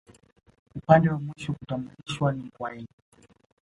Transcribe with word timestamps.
Upande 0.75 1.09
wa 1.09 1.19
mwisho 1.19 1.53
kutambulishwa 1.53 2.31
ni 2.33 2.43
Ngwâeli 2.45 2.89